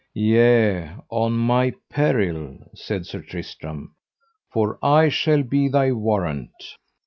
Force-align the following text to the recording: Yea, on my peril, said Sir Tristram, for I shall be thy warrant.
Yea, 0.15 0.95
on 1.11 1.33
my 1.33 1.71
peril, 1.87 2.57
said 2.73 3.05
Sir 3.05 3.21
Tristram, 3.21 3.93
for 4.51 4.79
I 4.81 5.09
shall 5.09 5.43
be 5.43 5.67
thy 5.67 5.91
warrant. 5.91 6.55